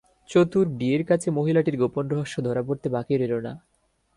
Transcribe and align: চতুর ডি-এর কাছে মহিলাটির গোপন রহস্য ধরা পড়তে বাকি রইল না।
চতুর 0.29 0.65
ডি-এর 0.77 1.03
কাছে 1.05 1.27
মহিলাটির 1.31 1.77
গোপন 1.77 2.05
রহস্য 2.07 2.35
ধরা 2.41 2.61
পড়তে 2.63 2.87
বাকি 2.89 3.13
রইল 3.17 3.33
না। 3.39 3.53